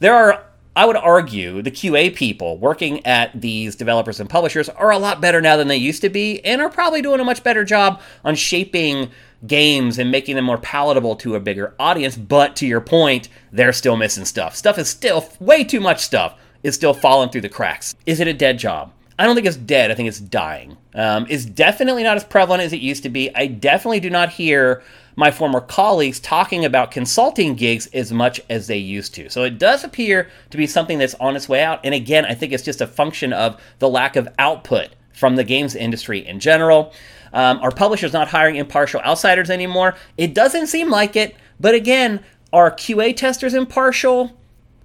there 0.00 0.14
are, 0.14 0.44
I 0.76 0.84
would 0.84 0.96
argue, 0.96 1.62
the 1.62 1.70
QA 1.70 2.14
people 2.14 2.58
working 2.58 3.04
at 3.06 3.40
these 3.40 3.76
developers 3.76 4.20
and 4.20 4.28
publishers 4.28 4.68
are 4.68 4.90
a 4.90 4.98
lot 4.98 5.22
better 5.22 5.40
now 5.40 5.56
than 5.56 5.68
they 5.68 5.78
used 5.78 6.02
to 6.02 6.10
be 6.10 6.44
and 6.44 6.60
are 6.60 6.68
probably 6.68 7.00
doing 7.00 7.20
a 7.20 7.24
much 7.24 7.42
better 7.42 7.64
job 7.64 8.00
on 8.24 8.34
shaping 8.34 9.10
games 9.46 9.98
and 9.98 10.10
making 10.10 10.36
them 10.36 10.44
more 10.44 10.58
palatable 10.58 11.16
to 11.16 11.34
a 11.34 11.40
bigger 11.40 11.74
audience. 11.78 12.16
But 12.16 12.56
to 12.56 12.66
your 12.66 12.80
point, 12.80 13.28
they're 13.52 13.72
still 13.72 13.96
missing 13.96 14.24
stuff. 14.24 14.56
Stuff 14.56 14.78
is 14.78 14.88
still 14.88 15.28
way 15.40 15.64
too 15.64 15.80
much 15.80 16.00
stuff 16.00 16.34
is 16.62 16.74
still 16.74 16.94
falling 16.94 17.30
through 17.30 17.42
the 17.42 17.48
cracks. 17.48 17.94
Is 18.04 18.20
it 18.20 18.28
a 18.28 18.32
dead 18.32 18.58
job? 18.58 18.92
I 19.18 19.24
don't 19.24 19.34
think 19.34 19.46
it's 19.46 19.56
dead. 19.56 19.90
I 19.90 19.94
think 19.94 20.08
it's 20.08 20.20
dying. 20.20 20.76
Um, 20.94 21.26
it's 21.28 21.44
definitely 21.44 22.04
not 22.04 22.16
as 22.16 22.24
prevalent 22.24 22.62
as 22.62 22.72
it 22.72 22.80
used 22.80 23.02
to 23.02 23.08
be. 23.08 23.34
I 23.34 23.46
definitely 23.46 24.00
do 24.00 24.10
not 24.10 24.30
hear 24.30 24.82
my 25.16 25.32
former 25.32 25.60
colleagues 25.60 26.20
talking 26.20 26.64
about 26.64 26.92
consulting 26.92 27.56
gigs 27.56 27.88
as 27.88 28.12
much 28.12 28.40
as 28.48 28.68
they 28.68 28.76
used 28.76 29.14
to. 29.16 29.28
So 29.28 29.42
it 29.42 29.58
does 29.58 29.82
appear 29.82 30.28
to 30.50 30.56
be 30.56 30.68
something 30.68 30.98
that's 30.98 31.14
on 31.14 31.34
its 31.34 31.48
way 31.48 31.62
out. 31.62 31.80
And 31.82 31.92
again, 31.92 32.24
I 32.24 32.34
think 32.34 32.52
it's 32.52 32.62
just 32.62 32.80
a 32.80 32.86
function 32.86 33.32
of 33.32 33.60
the 33.80 33.88
lack 33.88 34.14
of 34.14 34.28
output 34.38 34.90
from 35.12 35.34
the 35.34 35.42
games 35.42 35.74
industry 35.74 36.24
in 36.24 36.38
general. 36.38 36.92
Um, 37.32 37.58
are 37.60 37.70
publishers 37.70 38.12
not 38.12 38.28
hiring 38.28 38.56
impartial 38.56 39.00
outsiders 39.00 39.50
anymore? 39.50 39.96
It 40.16 40.34
doesn't 40.34 40.68
seem 40.68 40.90
like 40.90 41.16
it. 41.16 41.36
But 41.60 41.74
again, 41.74 42.20
are 42.52 42.70
QA 42.70 43.16
testers 43.16 43.54
impartial? 43.54 44.36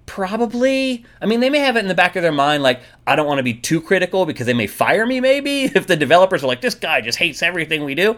Probably. 0.05 1.05
I 1.21 1.25
mean, 1.25 1.39
they 1.39 1.49
may 1.49 1.59
have 1.59 1.77
it 1.77 1.79
in 1.79 1.87
the 1.87 1.95
back 1.95 2.15
of 2.15 2.23
their 2.23 2.31
mind, 2.31 2.61
like, 2.61 2.81
I 3.07 3.15
don't 3.15 3.27
want 3.27 3.39
to 3.39 3.43
be 3.43 3.53
too 3.53 3.79
critical 3.79 4.25
because 4.25 4.45
they 4.45 4.53
may 4.53 4.67
fire 4.67 5.05
me, 5.05 5.19
maybe. 5.19 5.63
If 5.75 5.87
the 5.87 5.95
developers 5.95 6.43
are 6.43 6.47
like, 6.47 6.61
this 6.61 6.75
guy 6.75 7.01
just 7.01 7.17
hates 7.17 7.41
everything 7.41 7.83
we 7.83 7.95
do. 7.95 8.17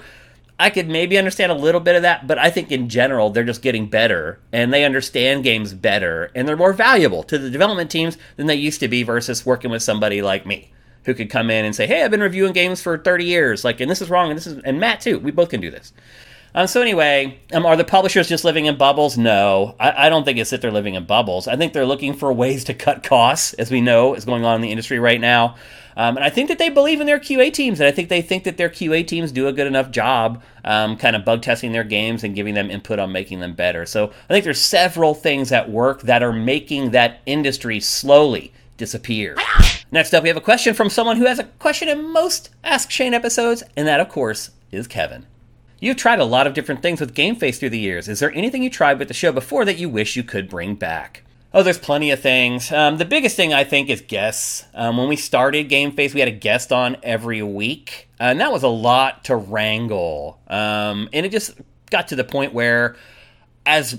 I 0.57 0.69
could 0.69 0.87
maybe 0.87 1.17
understand 1.17 1.51
a 1.51 1.55
little 1.55 1.81
bit 1.81 1.97
of 1.97 2.03
that, 2.03 2.27
but 2.27 2.39
I 2.39 2.49
think 2.49 2.71
in 2.71 2.87
general, 2.87 3.29
they're 3.29 3.43
just 3.43 3.61
getting 3.61 3.87
better 3.87 4.39
and 4.53 4.73
they 4.73 4.85
understand 4.85 5.43
games 5.43 5.73
better 5.73 6.31
and 6.33 6.47
they're 6.47 6.55
more 6.55 6.71
valuable 6.71 7.23
to 7.23 7.37
the 7.37 7.49
development 7.49 7.91
teams 7.91 8.17
than 8.37 8.47
they 8.47 8.55
used 8.55 8.79
to 8.79 8.87
be 8.87 9.03
versus 9.03 9.45
working 9.45 9.69
with 9.69 9.83
somebody 9.83 10.21
like 10.21 10.45
me 10.45 10.71
who 11.05 11.13
could 11.13 11.29
come 11.29 11.49
in 11.49 11.65
and 11.65 11.75
say, 11.75 11.87
"Hey, 11.87 12.03
I've 12.03 12.11
been 12.11 12.21
reviewing 12.21 12.53
games 12.53 12.81
for 12.81 12.97
30 12.97 13.25
years, 13.25 13.63
like, 13.63 13.79
and 13.79 13.89
this 13.89 14.01
is 14.01 14.09
wrong, 14.09 14.29
and 14.29 14.37
this 14.37 14.47
is," 14.47 14.59
and 14.63 14.79
Matt 14.79 15.01
too. 15.01 15.19
We 15.19 15.31
both 15.31 15.49
can 15.49 15.61
do 15.61 15.71
this. 15.71 15.93
Um, 16.55 16.67
so 16.67 16.81
anyway, 16.81 17.37
um, 17.51 17.65
are 17.65 17.75
the 17.75 17.83
publishers 17.83 18.29
just 18.29 18.45
living 18.45 18.65
in 18.65 18.77
bubbles? 18.77 19.17
No, 19.17 19.75
I, 19.77 20.05
I, 20.05 20.09
don't 20.09 20.23
think 20.23 20.37
it's 20.37 20.51
that 20.51 20.61
they're 20.61 20.71
living 20.71 20.95
in 20.95 21.03
bubbles. 21.03 21.49
I 21.49 21.57
think 21.57 21.73
they're 21.73 21.85
looking 21.85 22.13
for 22.13 22.31
ways 22.31 22.63
to 22.63 22.73
cut 22.73 23.03
costs, 23.03 23.53
as 23.55 23.69
we 23.69 23.81
know 23.81 24.13
is 24.13 24.23
going 24.23 24.45
on 24.45 24.55
in 24.55 24.61
the 24.61 24.71
industry 24.71 24.97
right 24.97 25.19
now. 25.19 25.55
Um, 25.97 26.15
and 26.15 26.23
I 26.23 26.29
think 26.29 26.47
that 26.47 26.57
they 26.57 26.69
believe 26.69 27.01
in 27.01 27.07
their 27.07 27.19
QA 27.19 27.51
teams, 27.51 27.81
and 27.81 27.87
I 27.87 27.91
think 27.91 28.07
they 28.07 28.21
think 28.21 28.45
that 28.45 28.55
their 28.55 28.69
QA 28.69 29.05
teams 29.05 29.33
do 29.33 29.49
a 29.49 29.53
good 29.53 29.67
enough 29.67 29.91
job, 29.91 30.41
um, 30.63 30.95
kind 30.95 31.17
of 31.17 31.25
bug 31.25 31.41
testing 31.41 31.73
their 31.73 31.83
games 31.83 32.23
and 32.23 32.33
giving 32.33 32.53
them 32.53 32.71
input 32.71 32.99
on 32.99 33.11
making 33.11 33.41
them 33.41 33.53
better. 33.53 33.85
So 33.85 34.13
I 34.29 34.33
think 34.33 34.45
there's 34.45 34.61
several 34.61 35.13
things 35.13 35.51
at 35.51 35.69
work 35.69 36.03
that 36.03 36.23
are 36.23 36.33
making 36.33 36.91
that 36.91 37.19
industry 37.25 37.81
slowly 37.81 38.53
disappear. 38.77 39.37
Next 39.91 40.13
up, 40.13 40.23
we 40.23 40.29
have 40.29 40.37
a 40.37 40.41
question 40.41 40.73
from 40.73 40.89
someone 40.89 41.17
who 41.17 41.25
has 41.25 41.39
a 41.39 41.43
question 41.43 41.87
in 41.87 42.11
most 42.11 42.49
Ask 42.63 42.91
Shane 42.91 43.13
episodes, 43.13 43.63
and 43.75 43.87
that, 43.87 43.99
of 43.99 44.09
course, 44.09 44.51
is 44.71 44.87
Kevin. 44.87 45.25
You've 45.79 45.97
tried 45.97 46.19
a 46.19 46.25
lot 46.25 46.47
of 46.47 46.53
different 46.53 46.81
things 46.81 46.99
with 46.99 47.13
Game 47.13 47.35
Face 47.35 47.59
through 47.59 47.69
the 47.69 47.79
years. 47.79 48.07
Is 48.07 48.19
there 48.19 48.31
anything 48.33 48.63
you 48.63 48.69
tried 48.69 48.97
with 48.97 49.07
the 49.07 49.13
show 49.13 49.31
before 49.31 49.65
that 49.65 49.77
you 49.77 49.89
wish 49.89 50.15
you 50.15 50.23
could 50.23 50.49
bring 50.49 50.75
back? 50.75 51.23
Oh, 51.53 51.63
there's 51.63 51.77
plenty 51.77 52.11
of 52.11 52.19
things. 52.19 52.71
Um, 52.71 52.97
the 52.97 53.05
biggest 53.05 53.37
thing 53.37 53.53
I 53.53 53.63
think 53.63 53.89
is 53.89 54.01
guests. 54.01 54.65
Um, 54.73 54.97
when 54.97 55.07
we 55.07 55.15
started 55.15 55.69
Game 55.69 55.91
Face, 55.91 56.13
we 56.13 56.19
had 56.19 56.27
a 56.27 56.33
guest 56.33 56.73
on 56.73 56.97
every 57.01 57.41
week, 57.41 58.09
and 58.19 58.41
that 58.41 58.51
was 58.51 58.63
a 58.63 58.67
lot 58.67 59.23
to 59.25 59.37
wrangle. 59.37 60.39
Um, 60.47 61.07
and 61.13 61.25
it 61.25 61.31
just 61.31 61.53
got 61.91 62.09
to 62.09 62.15
the 62.17 62.25
point 62.25 62.53
where, 62.53 62.97
as 63.65 63.97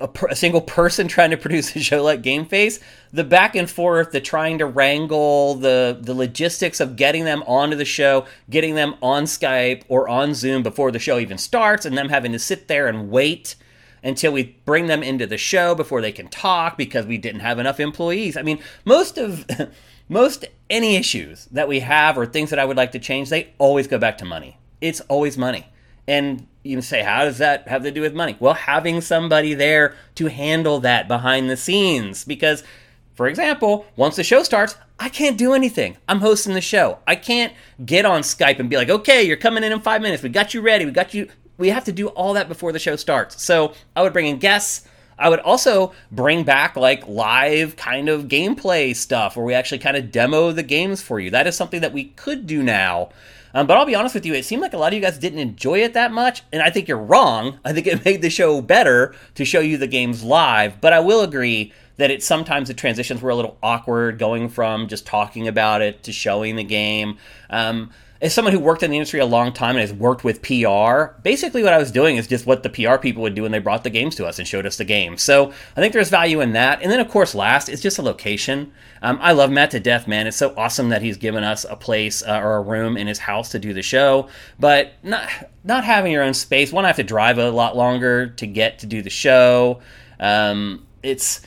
a, 0.00 0.08
a, 0.30 0.36
single 0.36 0.60
person 0.60 1.08
trying 1.08 1.30
to 1.30 1.36
produce 1.44 1.74
a 1.76 1.80
show 1.80 2.02
like 2.02 2.22
Game 2.22 2.46
Face, 2.46 2.80
the 3.12 3.24
back 3.24 3.54
and 3.54 3.70
forth, 3.70 4.12
the 4.12 4.20
trying 4.20 4.58
to 4.58 4.66
wrangle, 4.66 5.54
the 5.54 5.98
the 6.00 6.14
logistics 6.14 6.80
of 6.80 6.96
getting 6.96 7.24
them 7.24 7.42
onto 7.46 7.76
the 7.76 7.84
show, 7.84 8.26
getting 8.50 8.74
them 8.74 8.94
on 9.02 9.24
Skype 9.24 9.82
or 9.88 10.08
on 10.08 10.34
Zoom 10.34 10.62
before 10.62 10.90
the 10.90 10.98
show 10.98 11.18
even 11.18 11.38
starts, 11.38 11.86
and 11.86 11.96
them 11.96 12.08
having 12.08 12.32
to 12.32 12.38
sit 12.38 12.68
there 12.68 12.88
and 12.88 13.10
wait 13.10 13.56
until 14.02 14.32
we 14.32 14.56
bring 14.66 14.86
them 14.86 15.02
into 15.02 15.26
the 15.26 15.38
show 15.38 15.74
before 15.74 16.02
they 16.02 16.12
can 16.12 16.28
talk 16.28 16.76
because 16.76 17.06
we 17.06 17.16
didn't 17.16 17.40
have 17.40 17.58
enough 17.58 17.80
employees. 17.80 18.36
I 18.36 18.42
mean, 18.42 18.58
most 18.84 19.16
of 19.16 19.46
most 20.08 20.44
any 20.68 20.96
issues 20.96 21.46
that 21.46 21.68
we 21.68 21.80
have 21.80 22.18
or 22.18 22.26
things 22.26 22.50
that 22.50 22.58
I 22.58 22.64
would 22.64 22.76
like 22.76 22.92
to 22.92 22.98
change, 22.98 23.30
they 23.30 23.54
always 23.58 23.86
go 23.86 23.98
back 23.98 24.18
to 24.18 24.24
money. 24.24 24.58
It's 24.80 25.00
always 25.02 25.38
money. 25.38 25.66
And 26.06 26.46
you 26.64 26.80
say, 26.80 27.02
how 27.02 27.24
does 27.24 27.38
that 27.38 27.68
have 27.68 27.82
to 27.82 27.90
do 27.90 28.00
with 28.00 28.14
money? 28.14 28.36
Well, 28.40 28.54
having 28.54 29.00
somebody 29.02 29.54
there 29.54 29.94
to 30.16 30.26
handle 30.26 30.80
that 30.80 31.06
behind 31.06 31.48
the 31.48 31.56
scenes. 31.56 32.24
Because, 32.24 32.64
for 33.14 33.28
example, 33.28 33.86
once 33.96 34.16
the 34.16 34.24
show 34.24 34.42
starts, 34.42 34.76
I 34.98 35.10
can't 35.10 35.36
do 35.36 35.52
anything. 35.52 35.98
I'm 36.08 36.20
hosting 36.20 36.54
the 36.54 36.60
show. 36.62 36.98
I 37.06 37.16
can't 37.16 37.52
get 37.84 38.06
on 38.06 38.22
Skype 38.22 38.58
and 38.58 38.70
be 38.70 38.76
like, 38.76 38.88
okay, 38.88 39.22
you're 39.22 39.36
coming 39.36 39.62
in 39.62 39.72
in 39.72 39.80
five 39.80 40.00
minutes. 40.00 40.22
We 40.22 40.30
got 40.30 40.54
you 40.54 40.62
ready. 40.62 40.86
We 40.86 40.90
got 40.90 41.12
you. 41.12 41.28
We 41.58 41.68
have 41.68 41.84
to 41.84 41.92
do 41.92 42.08
all 42.08 42.32
that 42.32 42.48
before 42.48 42.72
the 42.72 42.78
show 42.78 42.96
starts. 42.96 43.42
So 43.42 43.74
I 43.94 44.02
would 44.02 44.12
bring 44.12 44.26
in 44.26 44.38
guests. 44.38 44.88
I 45.18 45.28
would 45.28 45.40
also 45.40 45.92
bring 46.10 46.42
back 46.44 46.76
like 46.76 47.06
live 47.06 47.76
kind 47.76 48.08
of 48.08 48.24
gameplay 48.24 48.96
stuff 48.96 49.36
where 49.36 49.44
we 49.44 49.54
actually 49.54 49.78
kind 49.78 49.96
of 49.96 50.10
demo 50.10 50.50
the 50.50 50.64
games 50.64 51.02
for 51.02 51.20
you. 51.20 51.30
That 51.30 51.46
is 51.46 51.56
something 51.56 51.82
that 51.82 51.92
we 51.92 52.04
could 52.04 52.46
do 52.46 52.62
now 52.62 53.10
um, 53.54 53.66
but 53.66 53.76
I'll 53.78 53.86
be 53.86 53.94
honest 53.94 54.14
with 54.14 54.26
you, 54.26 54.34
it 54.34 54.44
seemed 54.44 54.62
like 54.62 54.72
a 54.72 54.76
lot 54.76 54.88
of 54.88 54.94
you 54.94 55.00
guys 55.00 55.16
didn't 55.16 55.38
enjoy 55.38 55.78
it 55.78 55.94
that 55.94 56.12
much, 56.12 56.42
and 56.52 56.60
I 56.60 56.70
think 56.70 56.88
you're 56.88 56.98
wrong. 56.98 57.58
I 57.64 57.72
think 57.72 57.86
it 57.86 58.04
made 58.04 58.20
the 58.20 58.30
show 58.30 58.60
better 58.60 59.14
to 59.36 59.44
show 59.44 59.60
you 59.60 59.78
the 59.78 59.86
games 59.86 60.24
live, 60.24 60.80
but 60.80 60.92
I 60.92 61.00
will 61.00 61.22
agree 61.22 61.72
that 61.96 62.10
it 62.10 62.22
sometimes 62.22 62.68
the 62.68 62.74
transitions 62.74 63.22
were 63.22 63.30
a 63.30 63.36
little 63.36 63.56
awkward 63.62 64.18
going 64.18 64.48
from 64.48 64.88
just 64.88 65.06
talking 65.06 65.46
about 65.48 65.82
it 65.82 66.02
to 66.04 66.12
showing 66.12 66.56
the 66.56 66.64
game. 66.64 67.18
Um, 67.50 67.90
as 68.24 68.32
someone 68.32 68.54
who 68.54 68.58
worked 68.58 68.82
in 68.82 68.90
the 68.90 68.96
industry 68.96 69.20
a 69.20 69.26
long 69.26 69.52
time 69.52 69.76
and 69.76 69.80
has 69.80 69.92
worked 69.92 70.24
with 70.24 70.40
PR, 70.40 71.20
basically 71.22 71.62
what 71.62 71.74
I 71.74 71.78
was 71.78 71.90
doing 71.90 72.16
is 72.16 72.26
just 72.26 72.46
what 72.46 72.62
the 72.62 72.70
PR 72.70 72.96
people 72.96 73.22
would 73.22 73.34
do 73.34 73.42
when 73.42 73.52
they 73.52 73.58
brought 73.58 73.84
the 73.84 73.90
games 73.90 74.14
to 74.16 74.24
us 74.24 74.38
and 74.38 74.48
showed 74.48 74.64
us 74.64 74.78
the 74.78 74.84
game. 74.84 75.18
So 75.18 75.52
I 75.76 75.80
think 75.80 75.92
there's 75.92 76.08
value 76.08 76.40
in 76.40 76.52
that. 76.52 76.80
And 76.80 76.90
then, 76.90 77.00
of 77.00 77.08
course, 77.10 77.34
last, 77.34 77.68
it's 77.68 77.82
just 77.82 77.98
a 77.98 78.02
location. 78.02 78.72
Um, 79.02 79.18
I 79.20 79.32
love 79.32 79.50
Matt 79.50 79.72
to 79.72 79.80
death, 79.80 80.08
man. 80.08 80.26
It's 80.26 80.38
so 80.38 80.54
awesome 80.56 80.88
that 80.88 81.02
he's 81.02 81.18
given 81.18 81.44
us 81.44 81.66
a 81.68 81.76
place 81.76 82.22
uh, 82.22 82.40
or 82.42 82.56
a 82.56 82.62
room 82.62 82.96
in 82.96 83.08
his 83.08 83.18
house 83.18 83.50
to 83.50 83.58
do 83.58 83.74
the 83.74 83.82
show. 83.82 84.28
But 84.58 84.94
not 85.02 85.28
not 85.62 85.84
having 85.84 86.10
your 86.10 86.22
own 86.22 86.34
space, 86.34 86.72
one, 86.72 86.84
I 86.84 86.88
have 86.88 86.96
to 86.96 87.02
drive 87.02 87.36
a 87.36 87.50
lot 87.50 87.76
longer 87.76 88.28
to 88.28 88.46
get 88.46 88.78
to 88.78 88.86
do 88.86 89.02
the 89.02 89.10
show. 89.10 89.82
Um, 90.18 90.86
it's 91.02 91.42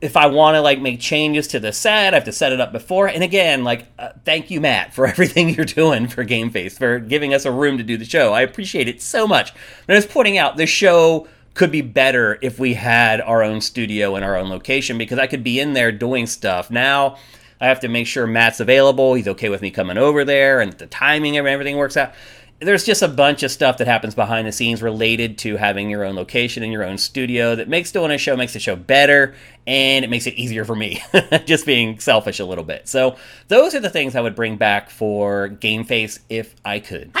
if 0.00 0.16
I 0.16 0.26
want 0.26 0.54
to 0.54 0.60
like 0.60 0.80
make 0.80 1.00
changes 1.00 1.46
to 1.48 1.60
the 1.60 1.72
set, 1.72 2.14
I 2.14 2.16
have 2.16 2.24
to 2.24 2.32
set 2.32 2.52
it 2.52 2.60
up 2.60 2.72
before. 2.72 3.08
And 3.08 3.22
again, 3.22 3.64
like, 3.64 3.86
uh, 3.98 4.10
thank 4.24 4.50
you, 4.50 4.60
Matt, 4.60 4.94
for 4.94 5.06
everything 5.08 5.50
you're 5.50 5.64
doing 5.64 6.08
for 6.08 6.24
Game 6.24 6.50
Face, 6.50 6.76
for 6.76 6.98
giving 6.98 7.34
us 7.34 7.44
a 7.44 7.52
room 7.52 7.78
to 7.78 7.84
do 7.84 7.96
the 7.96 8.04
show. 8.04 8.32
I 8.32 8.42
appreciate 8.42 8.88
it 8.88 9.02
so 9.02 9.26
much. 9.26 9.50
And 9.86 9.94
I 9.94 9.98
was 9.98 10.06
pointing 10.06 10.38
out 10.38 10.56
the 10.56 10.66
show 10.66 11.28
could 11.54 11.72
be 11.72 11.80
better 11.80 12.38
if 12.40 12.58
we 12.58 12.74
had 12.74 13.20
our 13.20 13.42
own 13.42 13.60
studio 13.60 14.14
and 14.14 14.24
our 14.24 14.36
own 14.36 14.48
location 14.48 14.96
because 14.96 15.18
I 15.18 15.26
could 15.26 15.42
be 15.42 15.58
in 15.58 15.72
there 15.72 15.90
doing 15.90 16.26
stuff. 16.26 16.70
Now 16.70 17.16
I 17.60 17.66
have 17.66 17.80
to 17.80 17.88
make 17.88 18.06
sure 18.06 18.26
Matt's 18.26 18.60
available. 18.60 19.14
He's 19.14 19.26
okay 19.26 19.48
with 19.48 19.60
me 19.60 19.72
coming 19.72 19.98
over 19.98 20.24
there 20.24 20.60
and 20.60 20.72
the 20.74 20.86
timing 20.86 21.36
and 21.36 21.48
everything 21.48 21.76
works 21.76 21.96
out 21.96 22.12
there's 22.60 22.84
just 22.84 23.02
a 23.02 23.08
bunch 23.08 23.42
of 23.42 23.50
stuff 23.50 23.78
that 23.78 23.86
happens 23.86 24.14
behind 24.14 24.46
the 24.46 24.52
scenes 24.52 24.82
related 24.82 25.38
to 25.38 25.56
having 25.56 25.90
your 25.90 26.04
own 26.04 26.16
location 26.16 26.62
and 26.62 26.72
your 26.72 26.84
own 26.84 26.98
studio 26.98 27.54
that 27.54 27.68
makes 27.68 27.92
doing 27.92 28.10
a 28.10 28.18
show 28.18 28.36
makes 28.36 28.52
the 28.52 28.58
show 28.58 28.74
better 28.74 29.34
and 29.66 30.04
it 30.04 30.08
makes 30.08 30.26
it 30.26 30.34
easier 30.34 30.64
for 30.64 30.74
me 30.74 31.00
just 31.44 31.64
being 31.66 32.00
selfish 32.00 32.40
a 32.40 32.44
little 32.44 32.64
bit 32.64 32.88
so 32.88 33.16
those 33.46 33.74
are 33.74 33.80
the 33.80 33.90
things 33.90 34.16
i 34.16 34.20
would 34.20 34.34
bring 34.34 34.56
back 34.56 34.90
for 34.90 35.48
game 35.48 35.84
face 35.84 36.18
if 36.28 36.54
i 36.64 36.80
could 36.80 37.12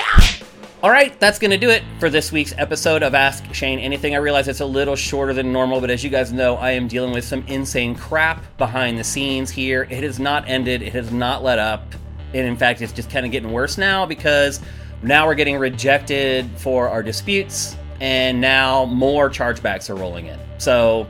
all 0.80 0.90
right, 0.90 1.18
that's 1.18 1.40
going 1.40 1.50
to 1.50 1.58
do 1.58 1.70
it 1.70 1.82
for 1.98 2.08
this 2.08 2.30
week's 2.30 2.54
episode 2.56 3.02
of 3.02 3.12
Ask 3.12 3.52
Shane 3.52 3.80
Anything. 3.80 4.14
I 4.14 4.18
realize 4.18 4.46
it's 4.46 4.60
a 4.60 4.64
little 4.64 4.94
shorter 4.94 5.34
than 5.34 5.52
normal, 5.52 5.80
but 5.80 5.90
as 5.90 6.04
you 6.04 6.10
guys 6.10 6.32
know, 6.32 6.54
I 6.54 6.70
am 6.70 6.86
dealing 6.86 7.12
with 7.12 7.24
some 7.24 7.44
insane 7.48 7.96
crap 7.96 8.44
behind 8.58 8.96
the 8.96 9.02
scenes 9.02 9.50
here. 9.50 9.88
It 9.90 10.04
has 10.04 10.20
not 10.20 10.48
ended, 10.48 10.82
it 10.82 10.92
has 10.92 11.10
not 11.10 11.42
let 11.42 11.58
up. 11.58 11.82
And 12.32 12.46
in 12.46 12.56
fact, 12.56 12.80
it's 12.80 12.92
just 12.92 13.10
kind 13.10 13.26
of 13.26 13.32
getting 13.32 13.50
worse 13.50 13.76
now 13.76 14.06
because 14.06 14.60
now 15.02 15.26
we're 15.26 15.34
getting 15.34 15.56
rejected 15.56 16.50
for 16.56 16.88
our 16.88 17.02
disputes, 17.02 17.76
and 18.00 18.40
now 18.40 18.84
more 18.84 19.30
chargebacks 19.30 19.90
are 19.90 19.94
rolling 19.94 20.26
in. 20.26 20.38
So 20.58 21.08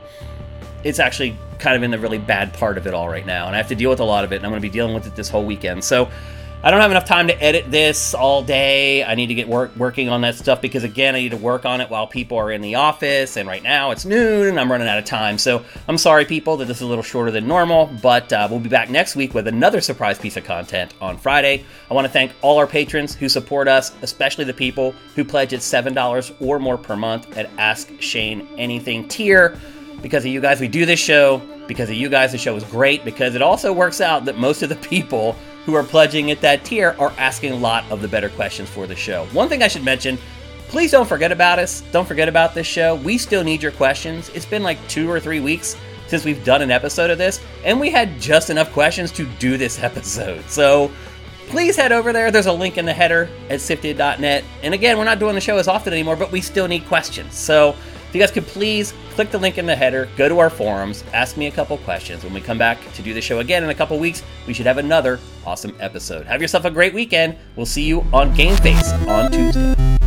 it's 0.84 0.98
actually 0.98 1.36
kind 1.58 1.76
of 1.76 1.82
in 1.82 1.90
the 1.90 1.98
really 1.98 2.18
bad 2.18 2.52
part 2.52 2.78
of 2.78 2.86
it 2.86 2.94
all 2.94 3.08
right 3.08 3.26
now, 3.26 3.46
and 3.46 3.54
I 3.54 3.58
have 3.58 3.68
to 3.68 3.74
deal 3.74 3.90
with 3.90 4.00
a 4.00 4.04
lot 4.04 4.24
of 4.24 4.32
it, 4.32 4.36
and 4.36 4.44
I'm 4.44 4.52
going 4.52 4.62
to 4.62 4.68
be 4.68 4.72
dealing 4.72 4.94
with 4.94 5.06
it 5.06 5.16
this 5.16 5.28
whole 5.28 5.44
weekend. 5.44 5.82
So 5.84 6.10
I 6.60 6.72
don't 6.72 6.80
have 6.80 6.90
enough 6.90 7.04
time 7.04 7.28
to 7.28 7.40
edit 7.40 7.70
this 7.70 8.14
all 8.14 8.42
day. 8.42 9.04
I 9.04 9.14
need 9.14 9.28
to 9.28 9.34
get 9.34 9.46
work 9.46 9.76
working 9.76 10.08
on 10.08 10.22
that 10.22 10.34
stuff 10.34 10.60
because 10.60 10.82
again, 10.82 11.14
I 11.14 11.20
need 11.20 11.28
to 11.28 11.36
work 11.36 11.64
on 11.64 11.80
it 11.80 11.88
while 11.88 12.08
people 12.08 12.36
are 12.36 12.50
in 12.50 12.62
the 12.62 12.74
office. 12.74 13.36
And 13.36 13.48
right 13.48 13.62
now 13.62 13.92
it's 13.92 14.04
noon 14.04 14.48
and 14.48 14.58
I'm 14.58 14.70
running 14.70 14.88
out 14.88 14.98
of 14.98 15.04
time. 15.04 15.38
So 15.38 15.64
I'm 15.86 15.96
sorry, 15.96 16.24
people, 16.24 16.56
that 16.56 16.64
this 16.64 16.78
is 16.78 16.82
a 16.82 16.86
little 16.86 17.04
shorter 17.04 17.30
than 17.30 17.46
normal. 17.46 17.86
But 18.02 18.32
uh, 18.32 18.48
we'll 18.50 18.58
be 18.58 18.68
back 18.68 18.90
next 18.90 19.14
week 19.14 19.34
with 19.34 19.46
another 19.46 19.80
surprise 19.80 20.18
piece 20.18 20.36
of 20.36 20.42
content 20.42 20.94
on 21.00 21.16
Friday. 21.16 21.64
I 21.88 21.94
want 21.94 22.08
to 22.08 22.12
thank 22.12 22.32
all 22.42 22.58
our 22.58 22.66
patrons 22.66 23.14
who 23.14 23.28
support 23.28 23.68
us, 23.68 23.92
especially 24.02 24.44
the 24.44 24.52
people 24.52 24.96
who 25.14 25.24
pledge 25.24 25.54
at 25.54 25.62
seven 25.62 25.94
dollars 25.94 26.32
or 26.40 26.58
more 26.58 26.76
per 26.76 26.96
month 26.96 27.38
at 27.38 27.48
Ask 27.56 27.88
Shane 28.00 28.48
Anything 28.58 29.06
tier. 29.06 29.56
Because 30.02 30.24
of 30.24 30.32
you 30.32 30.40
guys, 30.40 30.60
we 30.60 30.66
do 30.66 30.86
this 30.86 30.98
show. 30.98 31.38
Because 31.68 31.88
of 31.88 31.94
you 31.94 32.08
guys, 32.08 32.32
the 32.32 32.38
show 32.38 32.56
is 32.56 32.64
great. 32.64 33.04
Because 33.04 33.36
it 33.36 33.42
also 33.42 33.72
works 33.72 34.00
out 34.00 34.24
that 34.24 34.38
most 34.38 34.62
of 34.62 34.68
the 34.68 34.76
people 34.88 35.36
who 35.64 35.74
are 35.74 35.84
pledging 35.84 36.30
at 36.30 36.40
that 36.40 36.64
tier 36.64 36.96
are 36.98 37.12
asking 37.18 37.52
a 37.52 37.56
lot 37.56 37.84
of 37.90 38.00
the 38.02 38.08
better 38.08 38.28
questions 38.30 38.68
for 38.68 38.86
the 38.86 38.96
show. 38.96 39.26
One 39.26 39.48
thing 39.48 39.62
I 39.62 39.68
should 39.68 39.84
mention 39.84 40.18
please 40.68 40.90
don't 40.90 41.08
forget 41.08 41.32
about 41.32 41.58
us. 41.58 41.80
Don't 41.92 42.06
forget 42.06 42.28
about 42.28 42.54
this 42.54 42.66
show. 42.66 42.94
We 42.96 43.18
still 43.18 43.42
need 43.42 43.62
your 43.62 43.72
questions. 43.72 44.28
It's 44.30 44.46
been 44.46 44.62
like 44.62 44.78
two 44.88 45.10
or 45.10 45.18
three 45.18 45.40
weeks 45.40 45.76
since 46.06 46.24
we've 46.24 46.42
done 46.44 46.62
an 46.62 46.70
episode 46.70 47.10
of 47.10 47.18
this, 47.18 47.40
and 47.64 47.78
we 47.78 47.90
had 47.90 48.20
just 48.20 48.50
enough 48.50 48.72
questions 48.72 49.10
to 49.12 49.26
do 49.38 49.56
this 49.56 49.78
episode. 49.82 50.44
So 50.48 50.90
please 51.48 51.76
head 51.76 51.92
over 51.92 52.12
there. 52.12 52.30
There's 52.30 52.46
a 52.46 52.52
link 52.52 52.78
in 52.78 52.84
the 52.84 52.92
header 52.92 53.28
at 53.50 53.60
sifted.net. 53.60 54.44
And 54.62 54.74
again, 54.74 54.98
we're 54.98 55.04
not 55.04 55.18
doing 55.18 55.34
the 55.34 55.40
show 55.40 55.56
as 55.56 55.68
often 55.68 55.92
anymore, 55.92 56.16
but 56.16 56.30
we 56.30 56.40
still 56.40 56.68
need 56.68 56.86
questions. 56.86 57.34
So 57.34 57.74
if 58.08 58.14
you 58.14 58.20
guys 58.20 58.30
could 58.30 58.46
please 58.46 58.94
click 59.10 59.30
the 59.30 59.38
link 59.38 59.58
in 59.58 59.66
the 59.66 59.76
header, 59.76 60.08
go 60.16 60.28
to 60.28 60.38
our 60.38 60.48
forums, 60.48 61.04
ask 61.12 61.36
me 61.36 61.46
a 61.46 61.50
couple 61.50 61.76
questions. 61.78 62.24
When 62.24 62.32
we 62.32 62.40
come 62.40 62.56
back 62.56 62.78
to 62.94 63.02
do 63.02 63.12
the 63.12 63.20
show 63.20 63.40
again 63.40 63.62
in 63.62 63.68
a 63.68 63.74
couple 63.74 63.98
weeks, 63.98 64.22
we 64.46 64.54
should 64.54 64.66
have 64.66 64.78
another 64.78 65.20
awesome 65.44 65.76
episode. 65.78 66.24
Have 66.26 66.40
yourself 66.40 66.64
a 66.64 66.70
great 66.70 66.94
weekend. 66.94 67.36
We'll 67.54 67.66
see 67.66 67.84
you 67.84 68.06
on 68.12 68.32
Game 68.34 68.56
Face 68.56 68.92
on 69.06 69.30
Tuesday. 69.30 69.97